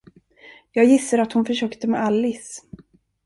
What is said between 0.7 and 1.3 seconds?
Jag gissar,